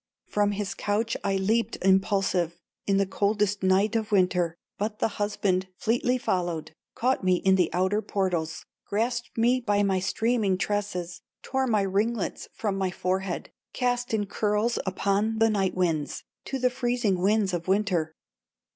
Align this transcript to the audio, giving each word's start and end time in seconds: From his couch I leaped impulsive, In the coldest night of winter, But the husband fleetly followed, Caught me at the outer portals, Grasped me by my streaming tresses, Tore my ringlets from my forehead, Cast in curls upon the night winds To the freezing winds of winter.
From 0.25 0.53
his 0.53 0.73
couch 0.73 1.15
I 1.23 1.35
leaped 1.37 1.77
impulsive, 1.83 2.59
In 2.87 2.97
the 2.97 3.05
coldest 3.05 3.61
night 3.61 3.95
of 3.95 4.11
winter, 4.11 4.55
But 4.79 4.97
the 4.97 5.07
husband 5.21 5.67
fleetly 5.77 6.17
followed, 6.17 6.73
Caught 6.95 7.23
me 7.23 7.43
at 7.45 7.55
the 7.55 7.69
outer 7.71 8.01
portals, 8.01 8.65
Grasped 8.87 9.37
me 9.37 9.59
by 9.59 9.83
my 9.83 9.99
streaming 9.99 10.57
tresses, 10.57 11.21
Tore 11.43 11.67
my 11.67 11.83
ringlets 11.83 12.47
from 12.51 12.77
my 12.79 12.89
forehead, 12.89 13.51
Cast 13.73 14.11
in 14.11 14.25
curls 14.25 14.79
upon 14.87 15.37
the 15.37 15.51
night 15.51 15.75
winds 15.75 16.23
To 16.45 16.57
the 16.57 16.71
freezing 16.71 17.19
winds 17.21 17.53
of 17.53 17.67
winter. 17.67 18.15